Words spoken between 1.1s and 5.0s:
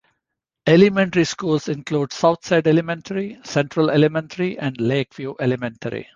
schools include Southside Elementary, Central Elementary, and